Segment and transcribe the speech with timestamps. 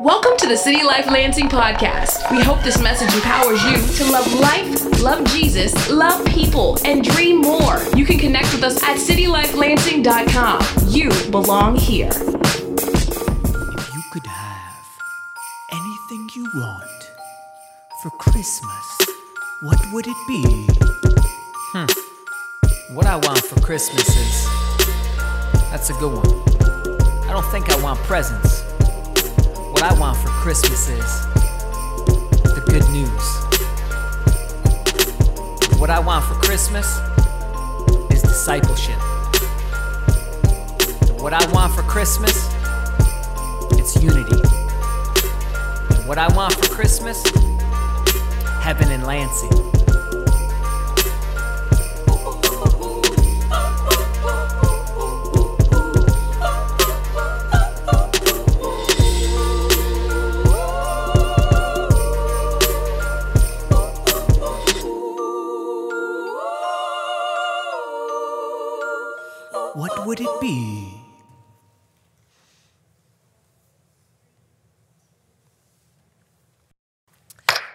[0.00, 2.30] Welcome to the City Life Lansing podcast.
[2.30, 7.40] We hope this message empowers you to love life, love Jesus, love people, and dream
[7.40, 7.80] more.
[7.96, 10.88] You can connect with us at citylifelansing.com.
[10.88, 12.10] You belong here.
[12.10, 14.98] If you could have
[15.72, 17.10] anything you want
[18.02, 18.98] for Christmas,
[19.62, 20.42] what would it be?
[21.72, 21.86] Hmm.
[22.96, 24.48] What I want for Christmas is.
[25.70, 26.26] That's a good one.
[27.28, 28.73] I don't think I want presents.
[29.84, 31.26] What I want for Christmas is
[32.54, 33.26] the good news.
[35.78, 36.86] What I want for Christmas
[38.10, 38.98] is discipleship.
[41.20, 42.48] What I want for Christmas,
[43.72, 44.40] it's unity.
[45.96, 47.22] And what I want for Christmas,
[48.62, 49.73] heaven in Lansing.
[70.14, 71.00] Would it be?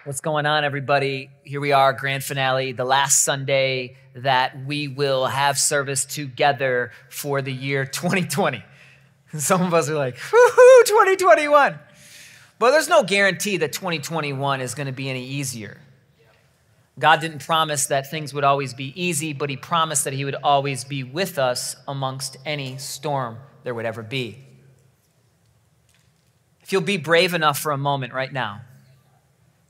[0.04, 1.28] What's going on, everybody?
[1.44, 7.42] Here we are, grand finale, the last Sunday that we will have service together for
[7.42, 8.64] the year 2020.
[9.36, 11.78] Some of us are like, woohoo, 2021.
[12.58, 15.78] But there's no guarantee that 2021 is going to be any easier.
[16.98, 20.36] God didn't promise that things would always be easy, but He promised that He would
[20.42, 24.38] always be with us amongst any storm there would ever be.
[26.62, 28.62] If you'll be brave enough for a moment right now,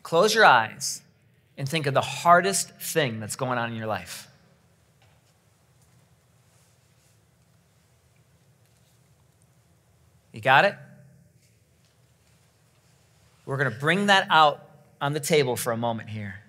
[0.03, 1.03] Close your eyes
[1.57, 4.29] and think of the hardest thing that's going on in your life.
[10.33, 10.75] You got it?
[13.45, 14.65] We're going to bring that out
[15.01, 16.41] on the table for a moment here.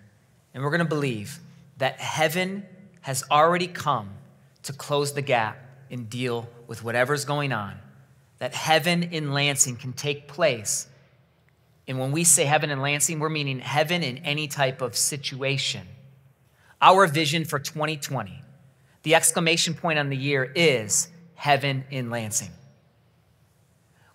[0.54, 1.40] And we're going to believe
[1.78, 2.66] that heaven
[3.02, 4.10] has already come
[4.64, 5.58] to close the gap
[5.90, 7.78] and deal with whatever's going on.
[8.40, 10.88] That heaven in Lansing can take place
[11.88, 15.86] and when we say heaven in Lansing, we're meaning heaven in any type of situation.
[16.82, 18.42] Our vision for 2020,
[19.04, 22.52] the exclamation point on the year is heaven in Lansing.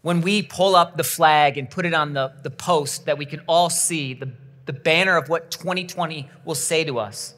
[0.01, 3.27] When we pull up the flag and put it on the, the post that we
[3.27, 4.31] can all see, the,
[4.67, 7.35] the banner of what 2020 will say to us,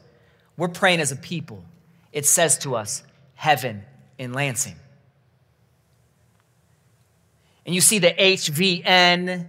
[0.57, 1.63] we're praying as a people.
[2.11, 3.03] It says to us,
[3.35, 3.83] heaven
[4.17, 4.75] in Lansing.
[7.65, 9.47] And you see the HVN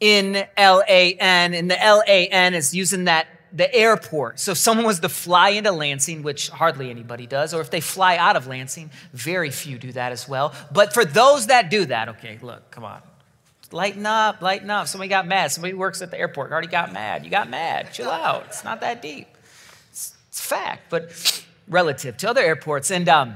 [0.00, 4.40] in LAN, and the LAN is using that the airport.
[4.40, 7.80] So if someone was to fly into Lansing, which hardly anybody does, or if they
[7.80, 10.52] fly out of Lansing, very few do that as well.
[10.72, 13.00] But for those that do that, okay, look, come on.
[13.74, 14.86] Lighten up, lighten up.
[14.86, 15.50] Somebody got mad.
[15.50, 17.24] Somebody works at the airport already got mad.
[17.24, 17.92] You got mad.
[17.92, 18.44] Chill out.
[18.46, 19.26] It's not that deep.
[19.90, 22.92] It's, it's fact, but relative to other airports.
[22.92, 23.34] And um,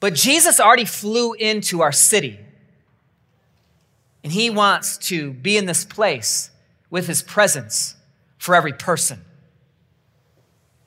[0.00, 2.38] but Jesus already flew into our city.
[4.22, 6.50] And he wants to be in this place
[6.90, 7.96] with his presence
[8.36, 9.24] for every person.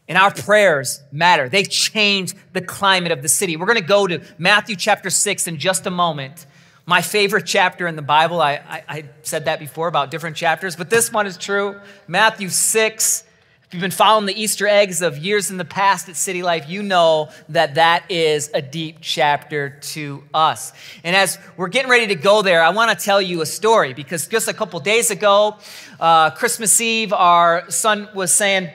[0.08, 1.50] And our prayers matter.
[1.50, 3.58] They change the climate of the city.
[3.58, 6.46] We're going to go to Matthew chapter 6 in just a moment.
[6.86, 8.42] My favorite chapter in the Bible.
[8.42, 11.80] I, I, I said that before about different chapters, but this one is true.
[12.08, 13.24] Matthew 6,
[13.64, 16.68] if you've been following the Easter eggs of years in the past at City Life,
[16.68, 20.74] you know that that is a deep chapter to us.
[21.06, 23.94] And as we're getting ready to go there, I want to tell you a story
[23.94, 25.58] because just a couple days ago,
[26.02, 28.70] uh, Christmas Eve, our son was saying,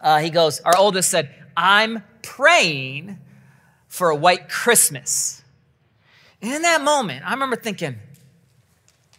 [0.00, 3.18] uh, he goes, our oldest said, I'm praying
[3.86, 5.37] for a white Christmas.
[6.40, 7.96] And in that moment, I remember thinking,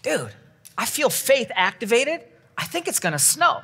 [0.01, 0.31] dude,
[0.77, 2.21] I feel faith activated.
[2.57, 3.61] I think it's to snow.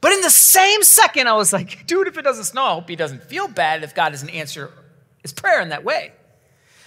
[0.00, 2.88] But in the same second, I was like, dude, if it doesn't snow, I hope
[2.88, 4.70] he doesn't feel bad if God doesn't answer
[5.22, 6.12] his prayer in that way.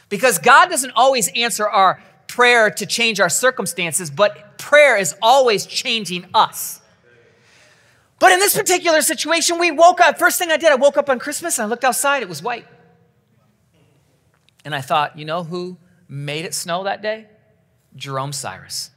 [0.09, 5.65] Because God doesn't always answer our prayer to change our circumstances, but prayer is always
[5.65, 6.81] changing us.
[8.19, 10.17] But in this particular situation, we woke up.
[10.17, 12.41] First thing I did, I woke up on Christmas and I looked outside, it was
[12.41, 12.65] white.
[14.63, 17.27] And I thought, you know who made it snow that day?
[17.95, 18.91] Jerome Cyrus.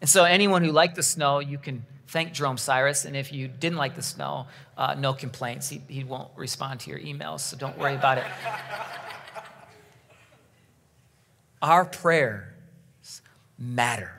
[0.00, 3.04] And so, anyone who liked the snow, you can thank Jerome Cyrus.
[3.04, 5.68] And if you didn't like the snow, uh, no complaints.
[5.68, 8.24] He, he won't respond to your emails, so don't worry about it.
[11.62, 13.22] Our prayers
[13.58, 14.12] matter.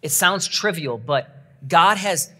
[0.00, 1.28] It sounds trivial, but
[1.68, 2.30] God has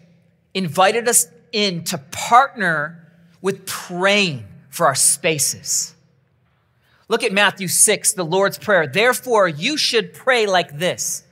[0.54, 3.12] invited us in to partner
[3.42, 5.94] with praying for our spaces.
[7.12, 8.86] Look at Matthew 6, the Lord's Prayer.
[8.86, 11.24] Therefore, you should pray like this.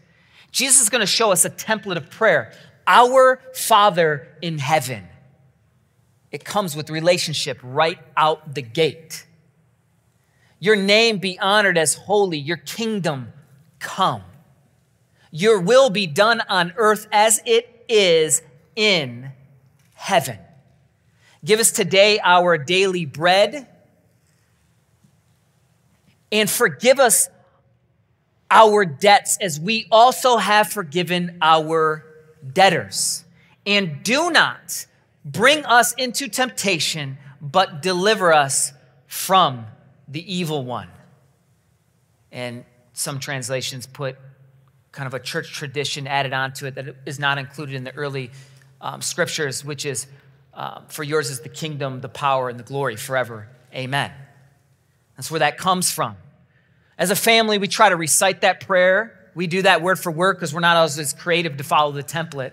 [0.53, 2.53] Jesus is going to show us a template of prayer.
[2.87, 5.09] Our Father in heaven.
[6.31, 9.27] It comes with relationship right out the gate.
[10.59, 13.33] Your name be honored as holy, your kingdom
[13.79, 14.25] come.
[15.31, 18.43] Your will be done on earth as it is
[18.77, 19.33] in
[19.95, 20.37] heaven.
[21.43, 23.67] Give us today our daily bread
[26.33, 27.29] and forgive us
[28.51, 32.05] our debts as we also have forgiven our
[32.53, 33.25] debtors.
[33.67, 34.87] And do not
[35.25, 38.73] bring us into temptation, but deliver us
[39.07, 39.67] from
[40.09, 40.89] the evil one.
[42.33, 44.17] And some translations put
[44.93, 48.31] kind of a church tradition added onto it that is not included in the early
[48.81, 50.07] um, scriptures, which is
[50.55, 53.49] uh, for yours is the kingdom, the power, and the glory forever.
[53.73, 54.11] Amen.
[55.21, 56.17] That's where that comes from.
[56.97, 59.31] As a family, we try to recite that prayer.
[59.35, 62.03] We do that word for word because we're not always as creative to follow the
[62.03, 62.53] template.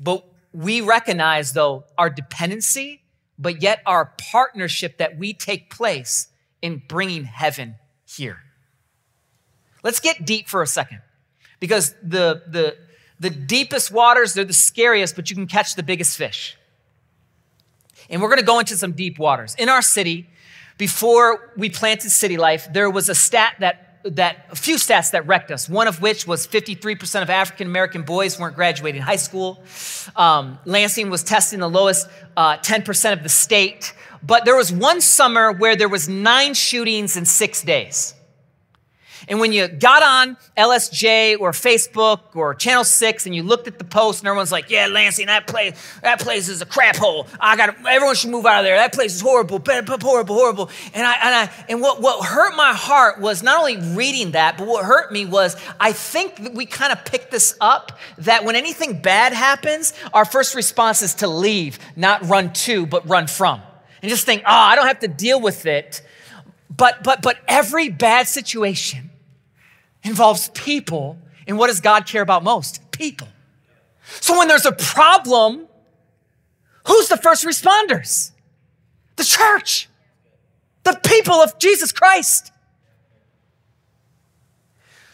[0.00, 3.02] But we recognize, though, our dependency,
[3.38, 6.26] but yet our partnership that we take place
[6.62, 8.38] in bringing heaven here.
[9.84, 11.00] Let's get deep for a second
[11.60, 12.76] because the, the,
[13.20, 16.56] the deepest waters, they're the scariest, but you can catch the biggest fish.
[18.08, 19.54] And we're going to go into some deep waters.
[19.60, 20.26] In our city,
[20.80, 25.26] before we planted City Life, there was a stat that that a few stats that
[25.26, 25.68] wrecked us.
[25.68, 29.62] One of which was 53% of African American boys weren't graduating high school.
[30.16, 33.92] Um, Lansing was testing the lowest uh, 10% of the state.
[34.22, 38.14] But there was one summer where there was nine shootings in six days.
[39.30, 43.78] And when you got on LSJ or Facebook or Channel 6 and you looked at
[43.78, 47.28] the post and everyone's like, yeah, Lansing, that place, that place is a crap hole.
[47.38, 48.76] I got everyone should move out of there.
[48.76, 50.70] That place is horrible, horrible, horrible.
[50.92, 54.58] And I, and I, and what, what hurt my heart was not only reading that,
[54.58, 58.44] but what hurt me was I think that we kind of picked this up that
[58.44, 63.28] when anything bad happens, our first response is to leave, not run to, but run
[63.28, 63.62] from.
[64.02, 66.02] And just think, oh, I don't have to deal with it.
[66.76, 69.09] But, but, but every bad situation
[70.02, 71.18] involves people.
[71.46, 72.90] And what does God care about most?
[72.90, 73.28] People.
[74.20, 75.66] So when there's a problem,
[76.86, 78.32] who's the first responders?
[79.16, 79.88] The church,
[80.84, 82.52] the people of Jesus Christ.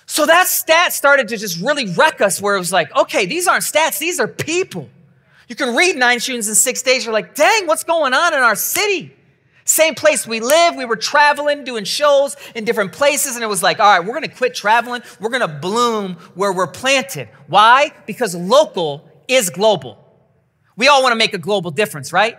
[0.07, 3.49] So that stat started to just really wreck us where it was like, okay, these
[3.49, 4.89] aren't stats, these are people.
[5.49, 8.41] You can read nine shootings in six days, you're like, dang, what's going on in
[8.41, 9.15] our city?
[9.67, 10.77] Same place we live.
[10.77, 14.15] We were traveling, doing shows in different places, and it was like, all right, we're
[14.15, 15.03] gonna quit traveling.
[15.21, 17.29] We're gonna bloom where we're planted.
[17.49, 17.93] Why?
[18.07, 19.99] Because local is global.
[20.77, 22.39] We all wanna make a global difference, right?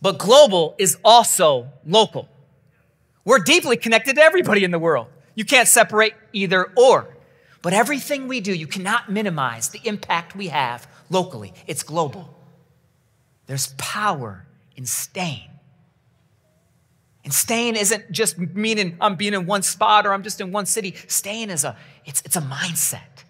[0.00, 2.26] But global is also local.
[3.26, 5.08] We're deeply connected to everybody in the world.
[5.34, 7.14] You can't separate either or.
[7.60, 11.52] But everything we do, you cannot minimize the impact we have locally.
[11.66, 12.34] It's global.
[13.46, 15.50] There's power in staying.
[17.26, 20.64] And staying isn't just meaning I'm being in one spot or I'm just in one
[20.64, 20.94] city.
[21.08, 23.24] Staying is a, it's, it's a mindset.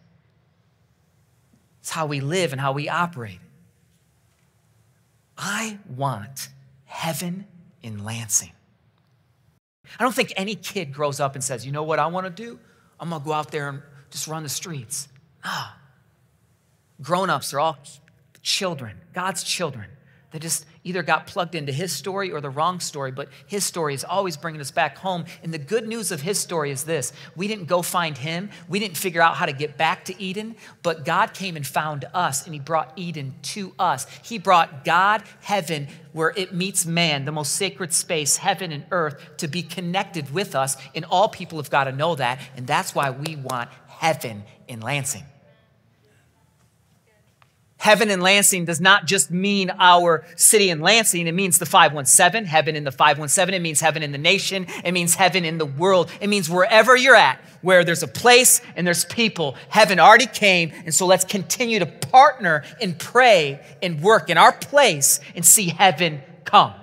[1.81, 3.39] It's how we live and how we operate.
[5.39, 6.51] I want
[6.85, 7.47] heaven
[7.83, 8.53] in Lansing.
[9.99, 12.31] I don't think any kid grows up and says, you know what I want to
[12.31, 12.59] do?
[13.01, 13.81] I'm going to go out there and
[14.11, 15.09] just run the streets.
[15.43, 15.75] Ah.
[17.01, 17.79] Grown ups are all
[18.43, 19.87] children, God's children.
[20.33, 23.93] They just either got plugged into his story or the wrong story, but his story
[23.93, 25.25] is always bringing us back home.
[25.43, 28.79] And the good news of his story is this we didn't go find him, we
[28.79, 32.47] didn't figure out how to get back to Eden, but God came and found us
[32.47, 34.07] and he brought Eden to us.
[34.23, 39.21] He brought God, heaven, where it meets man, the most sacred space, heaven and earth,
[39.39, 40.77] to be connected with us.
[40.95, 42.41] And all people have got to know that.
[42.57, 45.25] And that's why we want heaven in Lansing.
[47.87, 51.29] Heaven in Lansing does not just mean our city in Lansing.
[51.29, 53.55] It means the 517, heaven in the 517.
[53.55, 54.67] It means heaven in the nation.
[54.83, 56.11] It means heaven in the world.
[56.21, 60.73] It means wherever you're at, where there's a place and there's people, heaven already came.
[60.85, 65.69] And so let's continue to partner and pray and work in our place and see
[65.69, 66.75] heaven come.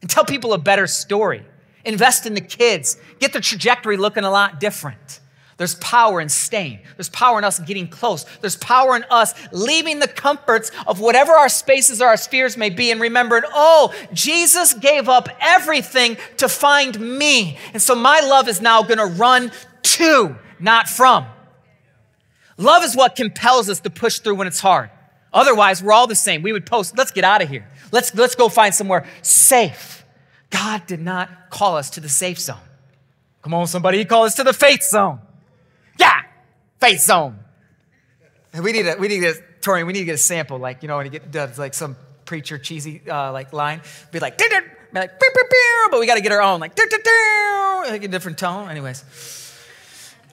[0.00, 1.44] And tell people a better story.
[1.84, 2.96] Invest in the kids.
[3.18, 5.20] Get the trajectory looking a lot different.
[5.60, 6.78] There's power in staying.
[6.96, 8.24] There's power in us getting close.
[8.40, 12.70] There's power in us leaving the comforts of whatever our spaces or our spheres may
[12.70, 17.58] be and remembering, oh, Jesus gave up everything to find me.
[17.74, 19.52] And so my love is now going to run
[19.82, 21.26] to, not from.
[22.56, 24.88] Love is what compels us to push through when it's hard.
[25.30, 26.40] Otherwise, we're all the same.
[26.40, 27.68] We would post, let's get out of here.
[27.92, 30.06] Let's, let's go find somewhere safe.
[30.48, 32.56] God did not call us to the safe zone.
[33.42, 35.20] Come on, somebody, He called us to the faith zone.
[36.80, 37.38] Faith zone.
[38.60, 40.88] We need a, we need a, Torian, we need to get a sample, like, you
[40.88, 44.46] know, when you get does like some preacher cheesy uh, like line, be like, be
[44.94, 45.20] like,
[45.90, 46.76] but we got to get our own, like,
[47.88, 48.68] like a different tone.
[48.68, 49.04] Anyways.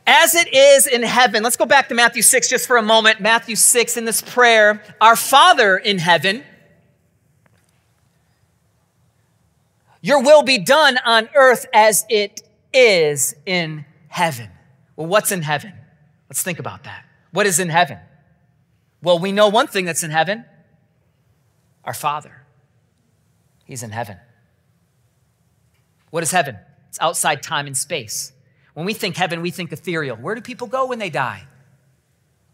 [0.09, 3.19] As it is in heaven, let's go back to Matthew 6 just for a moment.
[3.19, 6.45] Matthew 6 in this prayer, our Father in heaven,
[10.01, 14.49] your will be done on earth as it is in heaven.
[14.95, 15.73] Well, what's in heaven?
[16.29, 17.05] Let's think about that.
[17.31, 17.99] What is in heaven?
[19.01, 20.45] Well, we know one thing that's in heaven
[21.83, 22.43] our Father.
[23.63, 24.17] He's in heaven.
[26.09, 26.57] What is heaven?
[26.89, 28.33] It's outside time and space.
[28.73, 30.17] When we think heaven, we think ethereal.
[30.17, 31.47] Where do people go when they die?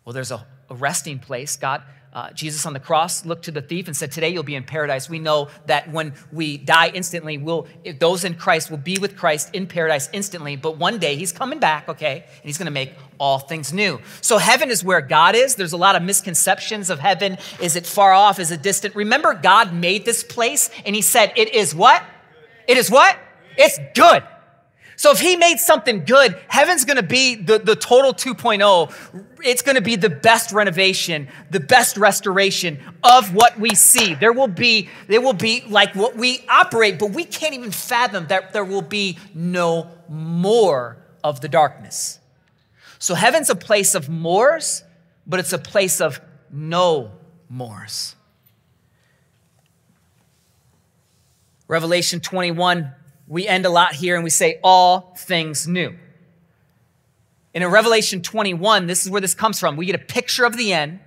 [0.05, 1.57] Well, there's a, a resting place.
[1.57, 1.81] God,
[2.13, 4.63] uh, Jesus on the cross looked to the thief and said, Today you'll be in
[4.63, 5.09] paradise.
[5.09, 7.67] We know that when we die instantly, we'll,
[7.99, 10.55] those in Christ will be with Christ in paradise instantly.
[10.55, 12.17] But one day he's coming back, okay?
[12.17, 13.99] And he's going to make all things new.
[14.21, 15.55] So heaven is where God is.
[15.55, 17.39] There's a lot of misconceptions of heaven.
[17.59, 18.39] Is it far off?
[18.39, 18.95] Is it distant?
[18.95, 22.03] Remember, God made this place and he said, It is what?
[22.67, 23.17] It is what?
[23.57, 24.23] It's good.
[24.95, 29.25] So if he made something good, heaven's to be the, the total 2.0.
[29.43, 34.13] It's to be the best renovation, the best restoration of what we see.
[34.13, 38.27] There will be, there will be like what we operate, but we can't even fathom
[38.27, 42.19] that there will be no more of the darkness.
[42.99, 44.83] So heaven's a place of mores,
[45.25, 46.21] but it's a place of
[46.51, 47.11] no
[47.49, 48.15] mores.
[51.67, 52.93] Revelation 21
[53.27, 55.95] we end a lot here and we say, all things new.
[57.53, 59.75] And in Revelation 21, this is where this comes from.
[59.77, 60.99] We get a picture of the end.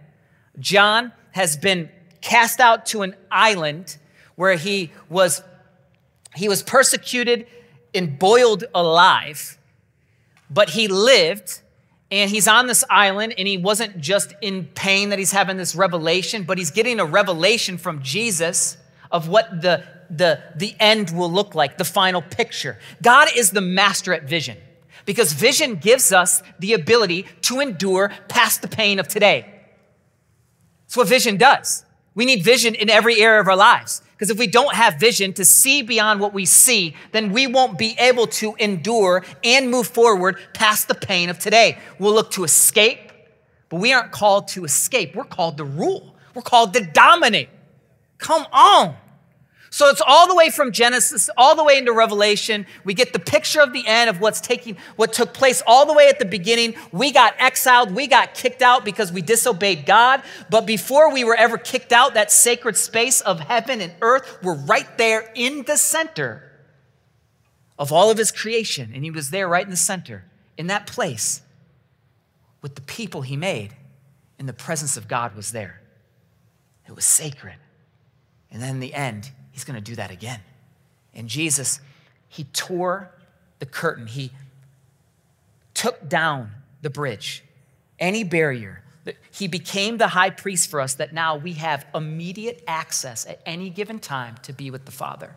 [0.58, 3.96] John has been cast out to an island
[4.36, 5.42] where he was,
[6.34, 7.46] he was persecuted
[7.94, 9.58] and boiled alive,
[10.50, 11.60] but he lived
[12.10, 15.74] and he's on this island and he wasn't just in pain that he's having this
[15.74, 18.76] revelation, but he's getting a revelation from Jesus
[19.10, 22.78] of what the the, the end will look like, the final picture.
[23.02, 24.58] God is the master at vision
[25.04, 29.52] because vision gives us the ability to endure past the pain of today.
[30.82, 31.84] That's what vision does.
[32.14, 34.02] We need vision in every area of our lives.
[34.16, 37.76] Because if we don't have vision to see beyond what we see, then we won't
[37.76, 41.78] be able to endure and move forward past the pain of today.
[41.98, 43.12] We'll look to escape,
[43.68, 45.14] but we aren't called to escape.
[45.14, 46.16] We're called to rule.
[46.34, 47.50] We're called to dominate.
[48.16, 48.96] Come on.
[49.70, 52.66] So it's all the way from Genesis, all the way into Revelation.
[52.84, 55.92] We get the picture of the end of what's taking, what took place all the
[55.92, 56.74] way at the beginning.
[56.92, 60.22] We got exiled, we got kicked out because we disobeyed God.
[60.50, 64.54] But before we were ever kicked out, that sacred space of heaven and earth were
[64.54, 66.42] right there in the center
[67.78, 68.92] of all of his creation.
[68.94, 70.24] And he was there right in the center,
[70.56, 71.42] in that place,
[72.62, 73.74] with the people he made.
[74.38, 75.80] And the presence of God was there.
[76.86, 77.56] It was sacred.
[78.50, 80.40] And then in the end, He's going to do that again.
[81.14, 81.80] And Jesus,
[82.28, 83.10] he tore
[83.58, 84.30] the curtain, he
[85.72, 86.50] took down
[86.82, 87.42] the bridge,
[87.98, 88.82] any barrier.
[89.30, 93.70] He became the high priest for us that now we have immediate access at any
[93.70, 95.34] given time to be with the Father.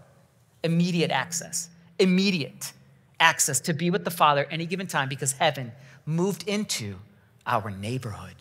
[0.66, 1.70] Immediate access.
[1.98, 2.74] Immediate
[3.22, 5.72] access to be with the Father any given time because heaven
[6.06, 6.98] moved into
[7.48, 8.36] our neighborhood.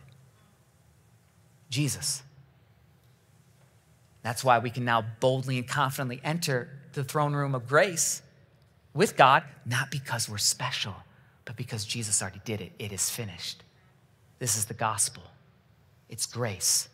[1.71, 2.25] Jesus.
[4.23, 8.23] That's why we can now boldly and confidently enter the throne room of grace
[8.95, 10.95] with God, not because we're special,
[11.45, 12.73] but because Jesus already did it.
[12.79, 13.63] It is finished.
[14.39, 15.23] This is the gospel,
[16.09, 16.89] it's grace.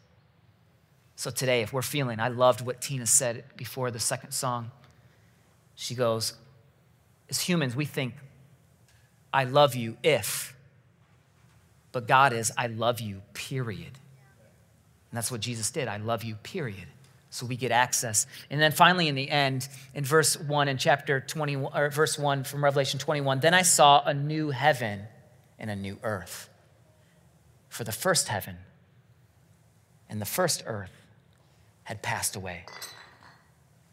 [1.17, 4.73] So today, if we're feeling, I loved what Tina said before the second song.
[5.77, 6.35] She goes,
[7.31, 8.15] as humans, we think,
[9.33, 10.57] I love you if,
[11.93, 13.87] but God is, I love you, period.
[13.87, 15.87] And that's what Jesus did.
[15.87, 16.89] I love you, period
[17.35, 18.29] so we get access.
[18.49, 22.45] And then finally, in the end, in verse 1 in chapter 21, or verse 1
[22.45, 25.03] from Revelation 21, then I saw a new heaven
[25.59, 26.49] and a new earth.
[27.69, 28.57] For the first heaven
[30.09, 30.93] and the first earth
[31.83, 32.67] had passed away.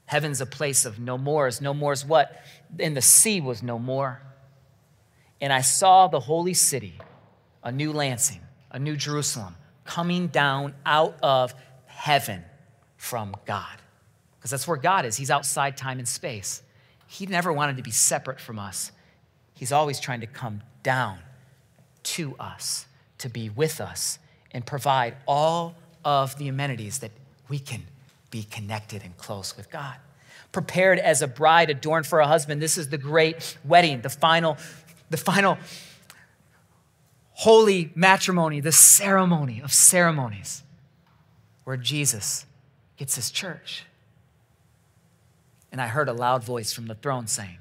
[0.05, 1.61] Heaven's a place of no mores.
[1.61, 2.43] No mores what?
[2.77, 4.21] And the sea was no more.
[5.41, 6.93] And I saw the holy city,
[7.63, 11.55] a new Lansing, a new Jerusalem, coming down out of
[11.87, 12.43] heaven
[13.01, 13.81] from God.
[14.37, 15.17] Because that's where God is.
[15.17, 16.61] He's outside time and space.
[17.07, 18.91] He never wanted to be separate from us.
[19.55, 21.17] He's always trying to come down
[22.03, 22.85] to us,
[23.17, 24.19] to be with us,
[24.51, 25.73] and provide all
[26.05, 27.11] of the amenities that
[27.49, 27.81] we can
[28.29, 29.95] be connected and close with God.
[30.51, 32.61] prepared as a bride adorned for a husband.
[32.61, 34.57] This is the great wedding, the final,
[35.09, 35.57] the final
[37.33, 40.63] holy matrimony, the ceremony of ceremonies,
[41.63, 42.45] where Jesus
[43.01, 43.85] gets his church.
[45.71, 47.57] And I heard a loud voice from the throne saying,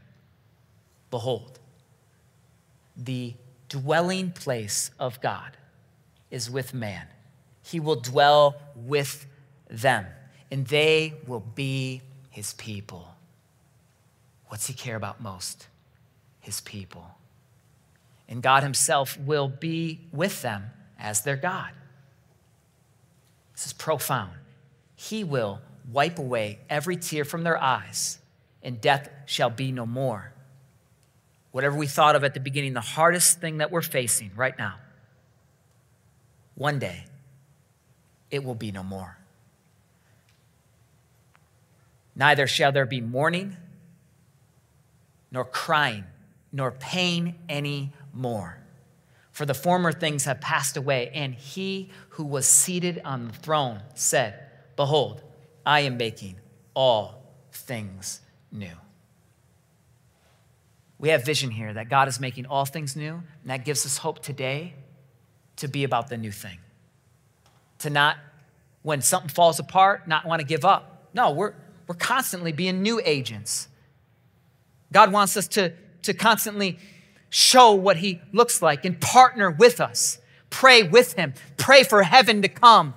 [1.10, 1.58] Behold,
[2.94, 3.32] the
[3.70, 5.56] dwelling place of God
[6.30, 7.06] is with man.
[7.62, 9.24] He will dwell with
[9.70, 10.04] them,
[10.50, 13.14] and they will be his people.
[14.48, 15.68] What's he care about most?
[16.40, 17.16] His people.
[18.28, 20.64] And God himself will be with them
[20.98, 21.70] as their God.
[23.54, 24.32] This is profound.
[25.00, 28.18] He will wipe away every tear from their eyes,
[28.62, 30.34] and death shall be no more.
[31.52, 34.74] Whatever we thought of at the beginning, the hardest thing that we're facing right now,
[36.54, 37.06] one day,
[38.30, 39.16] it will be no more.
[42.14, 43.56] Neither shall there be mourning,
[45.32, 46.04] nor crying,
[46.52, 48.58] nor pain any more.
[49.32, 51.10] For the former things have passed away.
[51.14, 54.49] And he who was seated on the throne said,
[54.80, 55.20] Behold,
[55.66, 56.36] I am making
[56.72, 57.22] all
[57.52, 58.72] things new.
[60.98, 63.98] We have vision here that God is making all things new, and that gives us
[63.98, 64.72] hope today
[65.56, 66.56] to be about the new thing.
[67.80, 68.16] To not,
[68.80, 71.10] when something falls apart, not want to give up.
[71.12, 71.52] No, we're,
[71.86, 73.68] we're constantly being new agents.
[74.94, 76.78] God wants us to, to constantly
[77.28, 80.20] show what He looks like and partner with us.
[80.48, 81.34] Pray with Him.
[81.58, 82.94] Pray for heaven to come.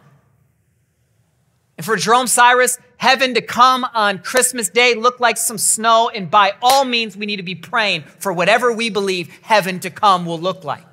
[1.77, 6.09] And for Jerome Cyrus, heaven to come on Christmas Day looked like some snow.
[6.13, 9.89] And by all means, we need to be praying for whatever we believe heaven to
[9.89, 10.85] come will look like.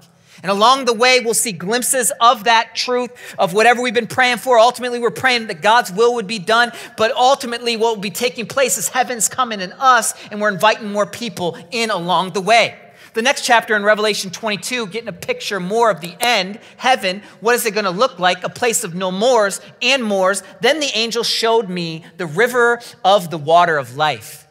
[0.43, 4.39] And along the way, we'll see glimpses of that truth, of whatever we've been praying
[4.39, 4.59] for.
[4.59, 6.73] Ultimately, we're praying that God's will would be done.
[6.97, 10.91] But ultimately, what will be taking place is heaven's coming in us, and we're inviting
[10.91, 12.75] more people in along the way.
[13.13, 17.55] The next chapter in Revelation 22, getting a picture more of the end, heaven, what
[17.55, 18.45] is it going to look like?
[18.45, 20.43] A place of no mores and mores.
[20.61, 24.47] Then the angel showed me the river of the water of life,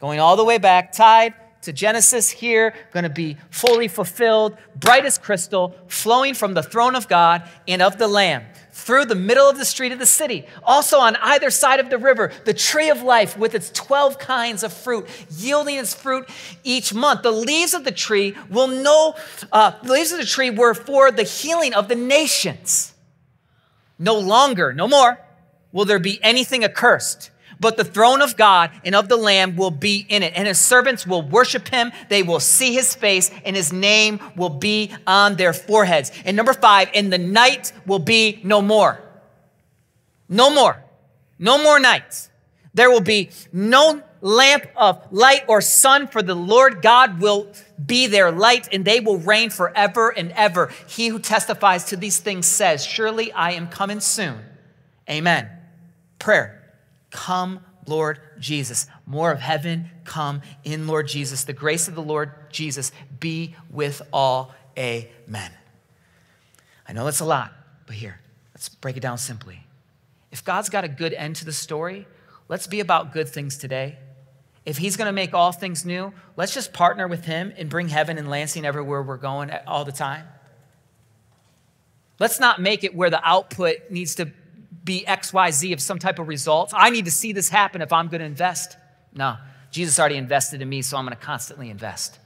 [0.00, 5.04] going all the way back, tied to Genesis here, going to be fully fulfilled, bright
[5.04, 8.44] as crystal, flowing from the throne of God and of the Lamb
[8.88, 10.46] through the middle of the street of the city.
[10.64, 14.62] Also, on either side of the river, the tree of life with its 12 kinds
[14.62, 16.26] of fruit, yielding its fruit
[16.64, 17.20] each month.
[17.20, 19.14] The leaves of the tree will know,
[19.52, 22.94] uh, the leaves of the tree were for the healing of the nations.
[23.98, 25.18] No longer, no more,
[25.70, 29.70] will there be anything accursed but the throne of God and of the Lamb will
[29.70, 31.92] be in it, and his servants will worship him.
[32.08, 36.12] They will see his face, and his name will be on their foreheads.
[36.24, 39.00] And number five, and the night will be no more.
[40.28, 40.82] No more.
[41.38, 42.30] No more nights.
[42.74, 47.48] There will be no lamp of light or sun, for the Lord God will
[47.84, 50.72] be their light, and they will reign forever and ever.
[50.86, 54.40] He who testifies to these things says, Surely I am coming soon.
[55.08, 55.48] Amen.
[56.18, 56.57] Prayer.
[57.10, 58.86] Come, Lord Jesus.
[59.06, 61.44] More of heaven, come in Lord Jesus.
[61.44, 64.54] The grace of the Lord Jesus be with all.
[64.76, 65.52] Amen.
[66.86, 67.52] I know that's a lot,
[67.86, 68.20] but here,
[68.54, 69.60] let's break it down simply.
[70.30, 72.06] If God's got a good end to the story,
[72.48, 73.98] let's be about good things today.
[74.64, 77.88] If He's going to make all things new, let's just partner with Him and bring
[77.88, 80.26] heaven and Lansing everywhere we're going all the time.
[82.18, 84.26] Let's not make it where the output needs to
[84.88, 86.72] be XYZ of some type of results.
[86.74, 88.78] I need to see this happen if I'm going to invest.
[89.14, 89.36] No,
[89.70, 92.18] Jesus already invested in me, so I'm going to constantly invest.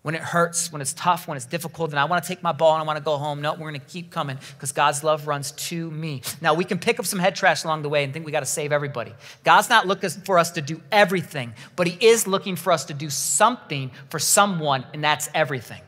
[0.00, 2.52] When it hurts, when it's tough, when it's difficult, and I want to take my
[2.52, 5.04] ball and I want to go home, no, we're going to keep coming because God's
[5.04, 6.22] love runs to me.
[6.40, 8.40] Now, we can pick up some head trash along the way and think we got
[8.40, 9.12] to save everybody.
[9.44, 12.94] God's not looking for us to do everything, but He is looking for us to
[12.94, 15.82] do something for someone, and that's everything.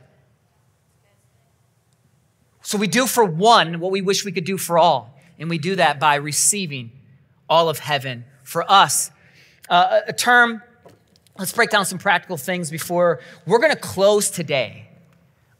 [2.61, 5.18] So we do for one what we wish we could do for all.
[5.39, 6.91] And we do that by receiving
[7.49, 9.11] all of heaven for us.
[9.69, 10.63] Uh, a term,
[11.39, 14.89] let's break down some practical things before we're going to close today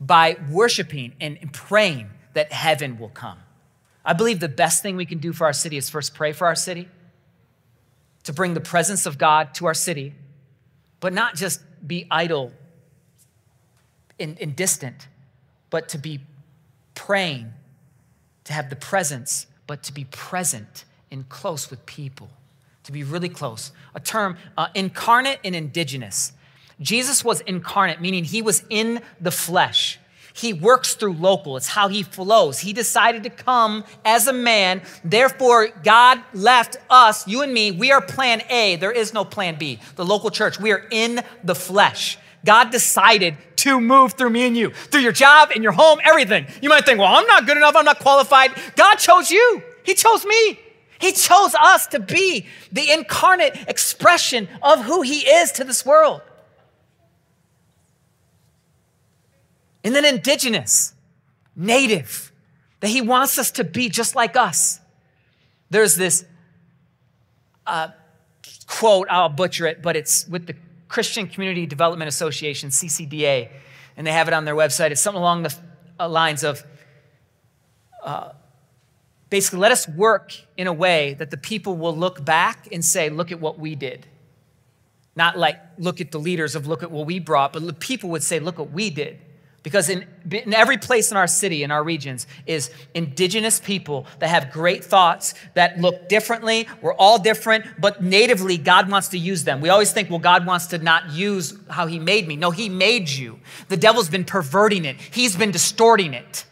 [0.01, 3.39] by worshiping and praying that heaven will come.
[4.05, 6.47] I believe the best thing we can do for our city is first pray for
[6.47, 6.89] our city,
[8.25, 10.15] to bring the presence of God to our city,
[11.01, 12.53] but not just be idle
[14.19, 15.09] and, and distant,
[15.71, 16.21] but to be
[16.95, 17.53] praying,
[18.45, 22.29] to have the presence but to be present and close with people,
[22.83, 23.71] to be really close.
[23.95, 26.33] A term, uh, incarnate and indigenous.
[26.81, 30.01] Jesus was incarnate, meaning he was in the flesh.
[30.33, 31.57] He works through local.
[31.57, 32.61] It's how he flows.
[32.61, 34.83] He decided to come as a man.
[35.05, 38.77] Therefore, God left us, you and me, we are plan A.
[38.77, 39.81] There is no plan B.
[39.97, 42.19] The local church, we are in the flesh.
[42.45, 46.47] God decided to move through me and you, through your job and your home, everything.
[46.63, 48.53] You might think, well, I'm not good enough, I'm not qualified.
[48.77, 50.61] God chose you, He chose me.
[51.01, 56.23] He chose us to be the incarnate expression of who He is to this world.
[59.85, 60.93] And then indigenous,
[61.55, 62.33] native,
[62.81, 64.81] that he wants us to be just like us.
[65.71, 66.25] There's this
[67.67, 67.89] uh,
[68.67, 70.55] quote, I'll butcher it, but it's with the
[70.89, 73.51] Christian Community Development Association, CCDA,
[73.97, 74.91] and they have it on their website.
[74.91, 75.55] It's something along the
[76.01, 76.65] uh, lines of
[78.03, 78.33] uh,
[79.31, 83.11] basically, let us work in a way that the people will look back and say,
[83.11, 84.07] look at what we did.
[85.17, 88.11] Not like, look at the leaders of look at what we brought, but the people
[88.11, 89.19] would say, look what we did.
[89.69, 94.29] Because in, in every place in our city, in our regions, is indigenous people that
[94.29, 96.67] have great thoughts that look differently.
[96.81, 99.61] We're all different, but natively, God wants to use them.
[99.61, 102.35] We always think, well, God wants to not use how He made me.
[102.35, 103.41] No, He made you.
[103.69, 106.47] The devil's been perverting it, He's been distorting it.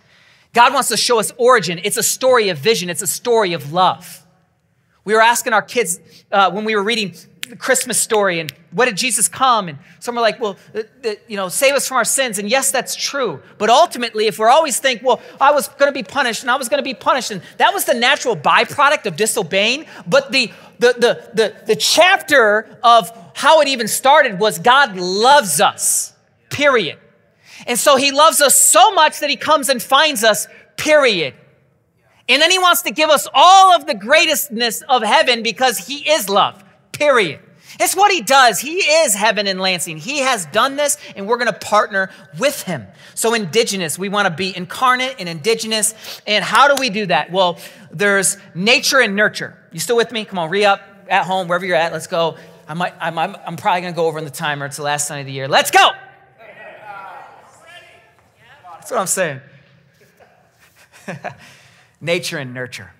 [0.52, 1.80] God wants to show us origin.
[1.84, 4.26] It's a story of vision, it's a story of love.
[5.06, 6.00] We were asking our kids
[6.30, 7.14] uh, when we were reading
[7.48, 9.68] the Christmas story and what did Jesus come?
[9.68, 12.38] And some are like, well, the, the, you know, save us from our sins.
[12.38, 13.40] And yes, that's true.
[13.56, 16.56] But ultimately, if we're always think, well, I was going to be punished and I
[16.56, 19.86] was going to be punished, and that was the natural byproduct of disobeying.
[20.06, 25.60] But the, the, the, the, the chapter of how it even started was God loves
[25.60, 26.12] us,
[26.50, 26.98] period.
[27.66, 31.32] And so he loves us so much that he comes and finds us, period.
[32.28, 36.10] And then he wants to give us all of the greatestness of heaven because he
[36.10, 36.62] is love
[36.96, 37.40] period.
[37.78, 38.58] It's what he does.
[38.58, 39.98] He is heaven in Lansing.
[39.98, 42.86] He has done this, and we're going to partner with him.
[43.14, 45.94] So, indigenous, we want to be incarnate and indigenous.
[46.26, 47.30] And how do we do that?
[47.30, 47.58] Well,
[47.90, 49.58] there's nature and nurture.
[49.72, 50.24] You still with me?
[50.24, 51.92] Come on, re up at home, wherever you're at.
[51.92, 52.36] Let's go.
[52.68, 54.66] I might, I'm, I'm, I'm probably going to go over in the timer.
[54.66, 55.48] It's the last Sunday of the year.
[55.48, 55.90] Let's go.
[58.72, 59.40] That's what I'm saying.
[62.00, 62.92] nature and nurture.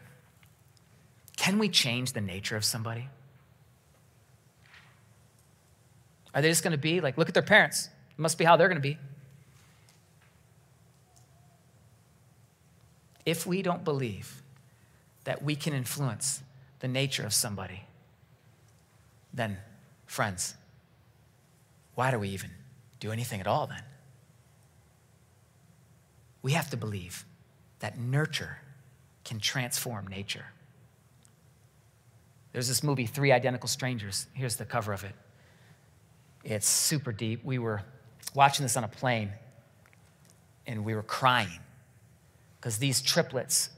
[1.36, 3.08] Can we change the nature of somebody?
[6.36, 7.88] Are they just going to be like, look at their parents?
[8.10, 8.98] It must be how they're going to be.
[13.24, 14.42] If we don't believe
[15.24, 16.42] that we can influence
[16.80, 17.84] the nature of somebody,
[19.32, 19.56] then,
[20.04, 20.54] friends,
[21.94, 22.50] why do we even
[23.00, 23.82] do anything at all then?
[26.42, 27.24] We have to believe
[27.78, 28.58] that nurture
[29.24, 30.44] can transform nature.
[32.52, 34.26] There's this movie, Three Identical Strangers.
[34.34, 35.14] Here's the cover of it.
[36.48, 37.44] It's super deep.
[37.44, 37.82] We were
[38.32, 39.32] watching this on a plane
[40.64, 41.58] and we were crying
[42.56, 43.70] because these triplets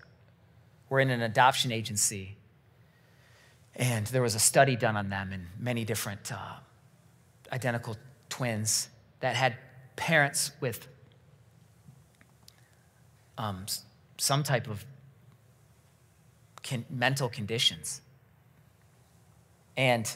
[0.90, 2.36] were in an adoption agency
[3.74, 6.56] and there was a study done on them and many different uh,
[7.50, 7.96] identical
[8.28, 9.56] twins that had
[9.96, 10.88] parents with
[13.38, 13.64] um,
[14.18, 14.84] some type of
[16.90, 18.02] mental conditions.
[19.74, 20.14] And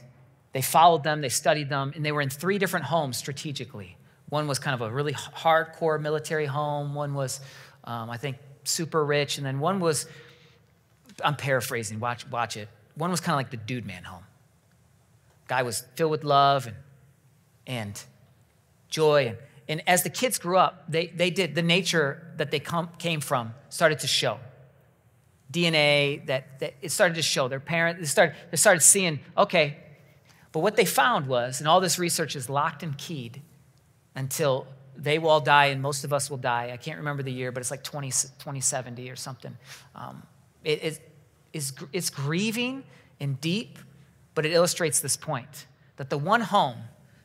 [0.52, 3.96] they followed them, they studied them, and they were in three different homes strategically.
[4.28, 7.40] One was kind of a really hardcore military home, one was,
[7.84, 10.06] um, I think, super rich, and then one was,
[11.24, 12.68] I'm paraphrasing, watch, watch it.
[12.94, 14.24] One was kind of like the dude man home.
[15.48, 16.76] Guy was filled with love and,
[17.66, 18.04] and
[18.88, 19.28] joy.
[19.28, 19.38] And,
[19.68, 23.20] and as the kids grew up, they, they did, the nature that they come, came
[23.20, 24.38] from started to show.
[25.52, 27.48] DNA that, that it started to show.
[27.48, 29.76] Their parents, they started, they started seeing, okay,
[30.52, 33.40] but what they found was, and all this research is locked and keyed
[34.14, 36.70] until they will all die and most of us will die.
[36.72, 39.56] I can't remember the year, but it's like 20, 2070 or something.
[39.94, 40.22] Um,
[40.62, 41.12] it, it,
[41.52, 42.84] is, it's grieving
[43.18, 43.78] and deep,
[44.34, 46.76] but it illustrates this point that the one home,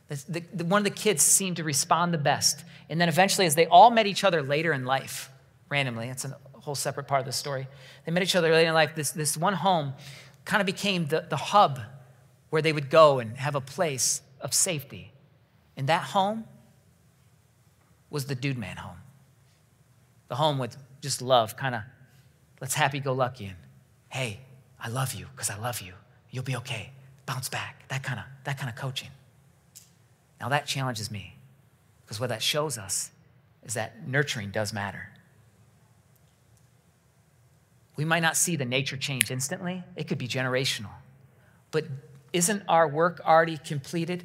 [0.08, 2.64] the, the, one of the kids seemed to respond the best.
[2.88, 5.30] And then eventually, as they all met each other later in life,
[5.68, 7.66] randomly, it's a whole separate part of the story,
[8.04, 8.94] they met each other later in life.
[8.94, 9.92] This, this one home
[10.44, 11.80] kind of became the, the hub
[12.50, 15.12] where they would go and have a place of safety.
[15.76, 16.44] And that home
[18.10, 18.96] was the dude man home.
[20.28, 21.82] The home with just love, kind of,
[22.60, 23.56] let's happy go lucky and,
[24.08, 24.40] hey,
[24.80, 25.92] I love you because I love you.
[26.30, 26.90] You'll be okay.
[27.26, 27.86] Bounce back.
[27.88, 29.10] That kind of that kind of coaching.
[30.40, 31.36] Now that challenges me
[32.04, 33.10] because what that shows us
[33.64, 35.08] is that nurturing does matter.
[37.96, 39.82] We might not see the nature change instantly.
[39.96, 40.90] It could be generational.
[41.70, 41.84] But
[42.32, 44.24] isn't our work already completed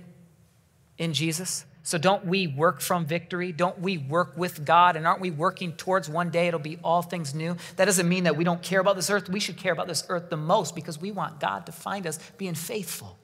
[0.98, 1.66] in Jesus?
[1.86, 3.52] So don't we work from victory?
[3.52, 4.96] Don't we work with God?
[4.96, 7.58] And aren't we working towards one day it'll be all things new?
[7.76, 9.28] That doesn't mean that we don't care about this earth.
[9.28, 12.20] We should care about this earth the most because we want God to find us
[12.38, 13.18] being faithful.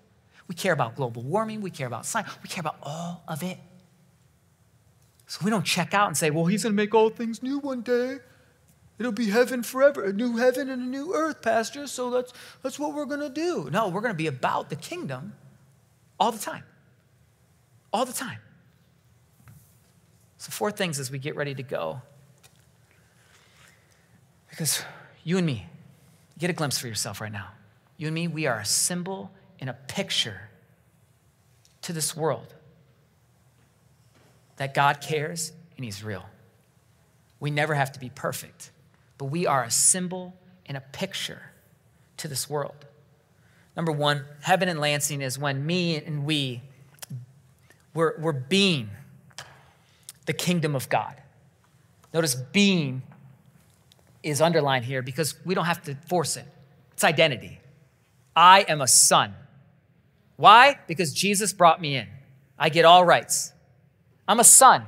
[0.49, 1.61] We care about global warming.
[1.61, 2.29] We care about science.
[2.43, 3.57] We care about all of it.
[5.27, 7.59] So we don't check out and say, well, he's going to make all things new
[7.59, 8.17] one day.
[8.99, 11.87] It'll be heaven forever, a new heaven and a new earth, Pastor.
[11.87, 13.69] So that's, that's what we're going to do.
[13.71, 15.33] No, we're going to be about the kingdom
[16.19, 16.63] all the time.
[17.93, 18.39] All the time.
[20.37, 22.01] So, four things as we get ready to go.
[24.49, 24.83] Because
[25.23, 25.67] you and me,
[26.37, 27.47] get a glimpse for yourself right now.
[27.97, 30.49] You and me, we are a symbol and a picture
[31.81, 32.53] to this world
[34.57, 36.25] that God cares and He's real.
[37.39, 38.71] We never have to be perfect,
[39.19, 40.33] but we are a symbol
[40.65, 41.51] and a picture
[42.17, 42.85] to this world.
[43.75, 46.63] Number one, heaven and Lansing is when me and we,
[47.93, 48.89] we're, we're being
[50.25, 51.21] the kingdom of God.
[52.13, 53.03] Notice being
[54.23, 56.45] is underlined here because we don't have to force it.
[56.93, 57.59] It's identity.
[58.35, 59.35] I am a son.
[60.37, 60.79] Why?
[60.87, 62.07] Because Jesus brought me in.
[62.57, 63.51] I get all rights.
[64.27, 64.85] I'm a son.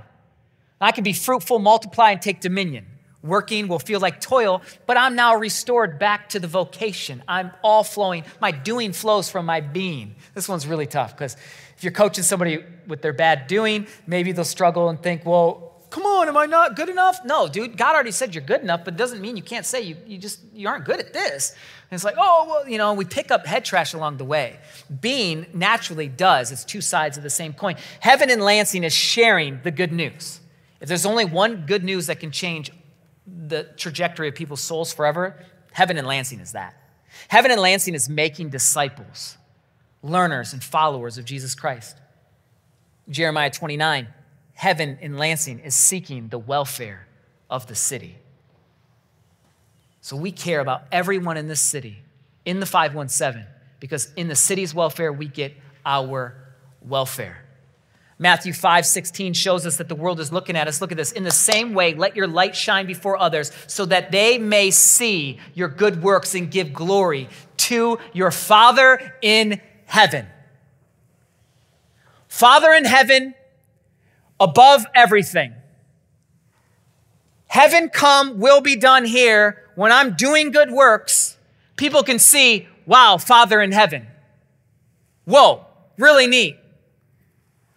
[0.80, 2.86] I can be fruitful, multiply, and take dominion.
[3.24, 7.22] Working will feel like toil, but I'm now restored back to the vocation.
[7.28, 8.24] I'm all flowing.
[8.40, 10.16] My doing flows from my being.
[10.34, 11.38] This one's really tough because
[11.78, 16.04] if you're coaching somebody with their bad doing, maybe they'll struggle and think, well, come
[16.04, 17.20] on, am I not good enough?
[17.24, 19.82] No, dude, God already said you're good enough, but it doesn't mean you can't say
[19.82, 21.52] you, you just you aren't good at this.
[21.52, 24.58] And it's like, oh, well, you know, we pick up head trash along the way.
[25.02, 26.52] Being naturally does.
[26.52, 27.76] It's two sides of the same coin.
[28.00, 30.40] Heaven and Lansing is sharing the good news.
[30.80, 32.72] If there's only one good news that can change
[33.26, 36.76] the trajectory of people's souls forever, heaven and Lansing is that.
[37.28, 39.38] Heaven and Lansing is making disciples
[40.04, 41.98] learners and followers of Jesus Christ.
[43.10, 44.08] Jeremiah 29,
[44.54, 47.08] heaven in Lansing is seeking the welfare
[47.50, 48.18] of the city.
[50.02, 52.00] So we care about everyone in this city,
[52.46, 53.46] in the 517,
[53.80, 55.54] because in the city's welfare, we get
[55.86, 56.36] our
[56.82, 57.46] welfare.
[58.22, 60.80] Matthew 5 16 shows us that the world is looking at us.
[60.80, 61.12] Look at this.
[61.12, 65.40] In the same way, let your light shine before others so that they may see
[65.56, 70.28] your good works and give glory to your Father in heaven.
[72.28, 73.34] Father in heaven,
[74.40, 75.56] above everything.
[77.48, 79.64] Heaven come, will be done here.
[79.74, 81.38] When I'm doing good works,
[81.76, 84.06] people can see, wow, Father in heaven.
[85.26, 85.66] Whoa,
[85.98, 86.60] really neat.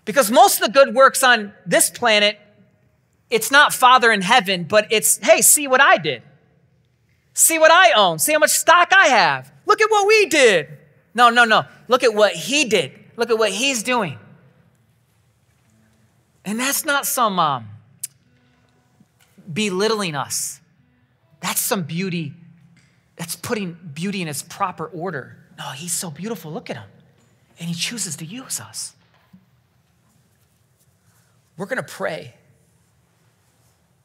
[0.04, 2.38] Because most of the good works on this planet,
[3.30, 6.22] it's not Father in heaven, but it's, hey, see what I did.
[7.32, 8.18] See what I own.
[8.18, 9.52] See how much stock I have.
[9.66, 10.68] Look at what we did.
[11.14, 11.64] No, no, no.
[11.88, 12.92] Look at what he did.
[13.16, 14.18] Look at what he's doing.
[16.44, 17.68] And that's not some um,
[19.52, 20.60] belittling us.
[21.40, 22.34] That's some beauty.
[23.16, 25.36] That's putting beauty in its proper order.
[25.58, 26.52] No, he's so beautiful.
[26.52, 26.88] Look at him.
[27.58, 28.94] And he chooses to use us.
[31.56, 32.34] We're going to pray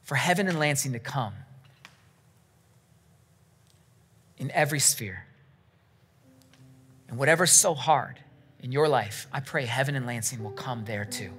[0.04, 1.34] for heaven and Lansing to come
[4.38, 5.24] in every sphere.
[7.08, 8.18] And whatever's so hard
[8.60, 11.30] in your life, I pray heaven and Lansing will come there too.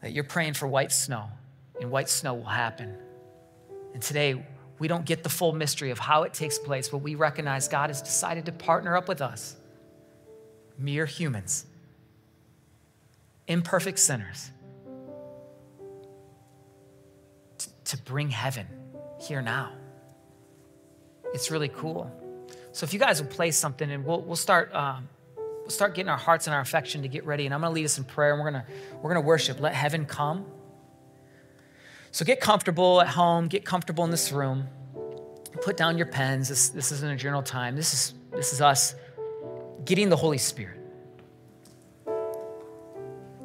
[0.00, 1.28] That you're praying for white snow,
[1.80, 2.96] and white snow will happen.
[3.94, 4.44] And today,
[4.78, 7.90] we don't get the full mystery of how it takes place, but we recognize God
[7.90, 9.56] has decided to partner up with us,
[10.78, 11.66] mere humans,
[13.48, 14.50] imperfect sinners,
[17.84, 18.66] to bring heaven
[19.20, 19.72] here now.
[21.32, 22.10] It's really cool.
[22.72, 26.10] So if you guys will play something, and we'll, we'll start um, we'll start getting
[26.10, 27.46] our hearts and our affection to get ready.
[27.46, 28.64] And I'm to lead us in prayer, and we're to
[29.00, 29.60] we're to worship.
[29.60, 30.46] Let heaven come.
[32.10, 33.48] So get comfortable at home.
[33.48, 34.68] Get comfortable in this room.
[35.62, 36.48] Put down your pens.
[36.48, 37.76] This this isn't a journal time.
[37.76, 38.94] This is this is us
[39.84, 40.75] getting the Holy Spirit.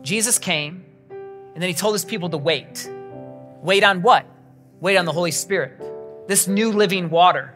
[0.01, 2.89] Jesus came, and then he told his people to wait.
[3.61, 4.25] Wait on what?
[4.79, 7.55] Wait on the Holy Spirit, this new living water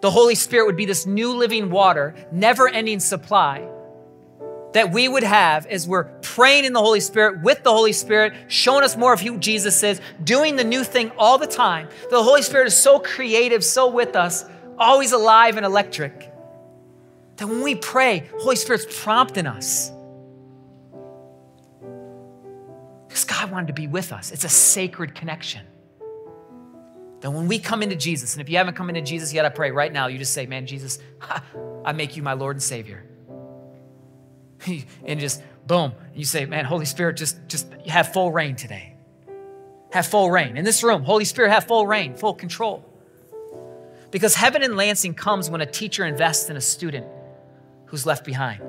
[0.00, 3.68] the Holy Spirit would be this new living water, never ending supply
[4.72, 8.32] that we would have as we're praying in the Holy Spirit with the Holy Spirit,
[8.48, 11.88] showing us more of who Jesus is, doing the new thing all the time.
[12.08, 14.44] The Holy Spirit is so creative, so with us,
[14.78, 16.32] always alive and electric.
[17.36, 19.90] That when we pray, Holy Spirit's prompting us.
[23.40, 24.32] God wanted to be with us.
[24.32, 25.66] It's a sacred connection.
[27.20, 29.48] That when we come into Jesus, and if you haven't come into Jesus yet, I
[29.48, 30.98] pray right now, you just say, Man, Jesus,
[31.84, 33.04] I make you my Lord and Savior.
[35.06, 35.92] and just boom.
[36.14, 38.94] You say, man, Holy Spirit, just, just have full reign today.
[39.92, 40.56] Have full reign.
[40.56, 42.84] In this room, Holy Spirit, have full reign, full control.
[44.10, 47.06] Because heaven in Lansing comes when a teacher invests in a student
[47.86, 48.62] who's left behind.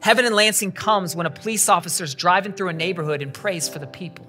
[0.00, 3.68] Heaven in Lansing comes when a police officer is driving through a neighborhood and prays
[3.68, 4.26] for the people.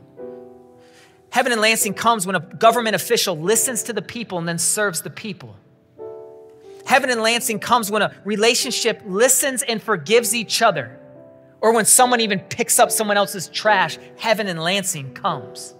[1.31, 5.01] Heaven in Lansing comes when a government official listens to the people and then serves
[5.01, 5.55] the people.
[6.85, 10.99] Heaven in Lansing comes when a relationship listens and forgives each other,
[11.61, 13.99] or when someone even picks up someone else's trash.
[14.17, 15.75] Heaven in Lansing comes.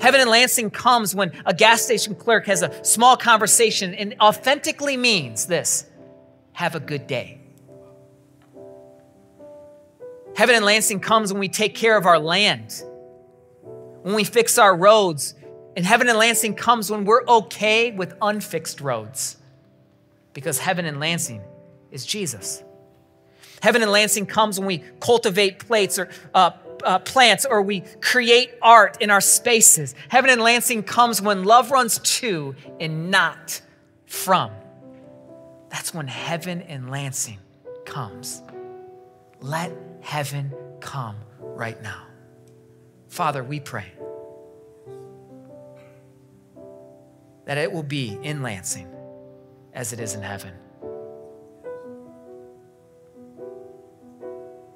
[0.00, 4.96] Heaven in Lansing comes when a gas station clerk has a small conversation and authentically
[4.96, 5.86] means this
[6.52, 7.39] have a good day.
[10.40, 12.82] Heaven and Lansing comes when we take care of our land,
[14.00, 15.34] when we fix our roads.
[15.76, 19.36] And heaven and Lansing comes when we're okay with unfixed roads
[20.32, 21.42] because heaven and Lansing
[21.90, 22.64] is Jesus.
[23.60, 26.52] Heaven and Lansing comes when we cultivate plates or uh,
[26.84, 29.94] uh, plants or we create art in our spaces.
[30.08, 33.60] Heaven and Lansing comes when love runs to and not
[34.06, 34.52] from.
[35.68, 37.40] That's when heaven and Lansing
[37.84, 38.40] comes.
[39.42, 42.06] Let heaven come right now.
[43.08, 43.92] Father, we pray
[47.44, 48.88] that it will be in Lansing
[49.74, 50.54] as it is in heaven.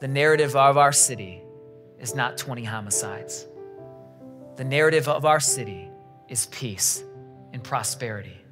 [0.00, 1.40] The narrative of our city
[1.98, 3.46] is not 20 homicides.
[4.56, 5.90] The narrative of our city
[6.28, 7.02] is peace
[7.52, 8.44] and prosperity.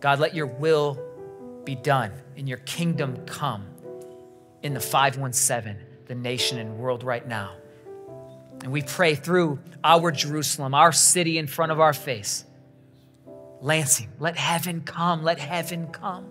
[0.00, 1.00] God, let your will
[1.64, 3.66] be done and your kingdom come
[4.62, 7.52] in the 517, the nation and world right now.
[8.62, 12.44] And we pray through our Jerusalem, our city in front of our face
[13.60, 16.26] Lansing, let heaven come, let heaven come.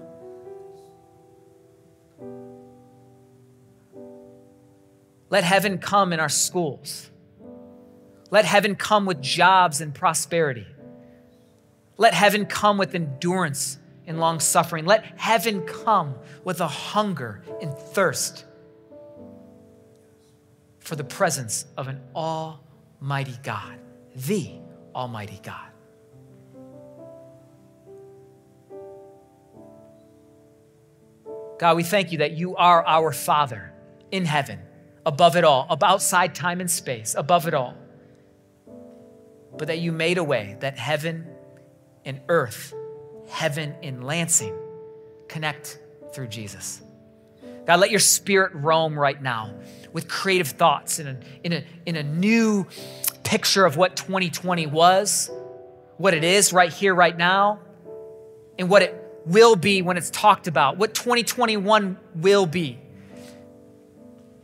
[5.30, 7.10] Let heaven come in our schools.
[8.30, 10.68] Let heaven come with jobs and prosperity.
[11.98, 14.86] Let heaven come with endurance and long suffering.
[14.86, 18.46] Let heaven come with a hunger and thirst
[20.80, 23.80] for the presence of an almighty God,
[24.16, 24.52] the
[24.94, 25.72] almighty God.
[31.58, 33.74] God, we thank you that you are our Father
[34.12, 34.60] in heaven,
[35.06, 37.76] above it all, outside time and space, above it all.
[39.58, 41.26] But that you made a way that heaven
[42.04, 42.75] and earth,
[43.28, 44.56] heaven in Lansing,
[45.28, 45.80] connect
[46.14, 46.82] through Jesus.
[47.66, 49.54] God, let your spirit roam right now
[49.92, 52.68] with creative thoughts in a, in a, in a new
[53.24, 55.32] picture of what 2020 was,
[55.98, 57.60] what it is right here, right now,
[58.60, 62.80] and what it will be when it's talked about, what 2021 will be.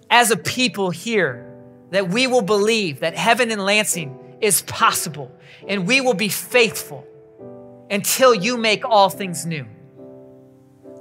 [0.10, 1.48] As a people here,
[1.92, 5.32] that we will believe that heaven in Lansing is possible
[5.68, 7.06] and we will be faithful
[7.92, 9.66] until you make all things new.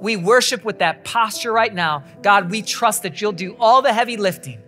[0.01, 2.03] We worship with that posture right now.
[2.21, 4.61] God, we trust that you'll do all the heavy lifting.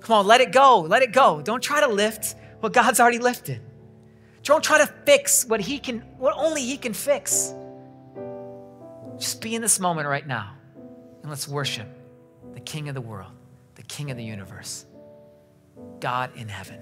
[0.00, 0.80] Come on, let it go.
[0.80, 1.40] Let it go.
[1.42, 3.60] Don't try to lift what God's already lifted.
[4.42, 7.52] Don't try to fix what he can, what only he can fix.
[9.18, 10.54] Just be in this moment right now
[11.22, 11.86] and let's worship
[12.54, 13.32] the King of the world,
[13.74, 14.86] the King of the universe,
[16.00, 16.80] God in heaven.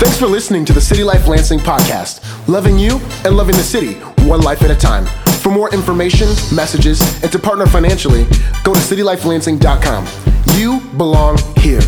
[0.00, 3.96] Thanks for listening to the City Life Lansing podcast, loving you and loving the city,
[4.26, 5.04] one life at a time.
[5.42, 8.24] For more information, messages, and to partner financially,
[8.64, 10.06] go to citylifelansing.com.
[10.56, 11.82] You belong here.